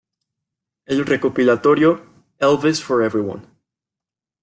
El 0.87 1.05
recopilatorio 1.05 2.01
"Elvis 2.39 2.81
for 2.81 3.03
Everyone! 3.03 3.43